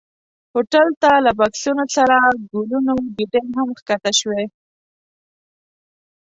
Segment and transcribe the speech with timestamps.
[0.53, 2.15] هوټل ته له بکسونو سره
[2.51, 4.43] ګلونو ګېدۍ هم ښکته شوې.